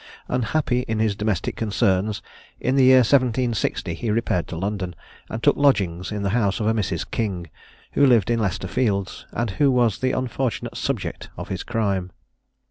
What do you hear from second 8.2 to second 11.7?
in Leicester fields, and who was the unfortunate subject of his